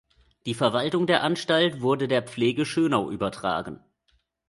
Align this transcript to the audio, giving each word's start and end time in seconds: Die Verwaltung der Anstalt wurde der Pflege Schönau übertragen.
Die 0.47 0.55
Verwaltung 0.55 1.05
der 1.05 1.21
Anstalt 1.21 1.81
wurde 1.81 2.07
der 2.07 2.23
Pflege 2.23 2.65
Schönau 2.65 3.11
übertragen. 3.11 3.85